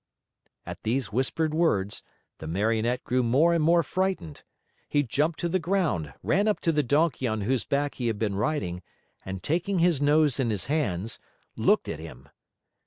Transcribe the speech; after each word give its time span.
At 0.65 0.81
these 0.81 1.11
whispered 1.13 1.53
words, 1.53 2.01
the 2.39 2.47
Marionette 2.47 3.03
grew 3.03 3.21
more 3.21 3.53
and 3.53 3.63
more 3.63 3.83
frightened. 3.83 4.41
He 4.89 5.03
jumped 5.03 5.39
to 5.41 5.47
the 5.47 5.59
ground, 5.59 6.15
ran 6.23 6.47
up 6.47 6.59
to 6.61 6.71
the 6.71 6.81
donkey 6.81 7.27
on 7.27 7.41
whose 7.41 7.65
back 7.65 7.93
he 7.93 8.07
had 8.07 8.17
been 8.17 8.33
riding, 8.35 8.81
and 9.23 9.43
taking 9.43 9.77
his 9.77 10.01
nose 10.01 10.39
in 10.39 10.49
his 10.49 10.65
hands, 10.65 11.19
looked 11.55 11.87
at 11.87 11.99
him. 11.99 12.29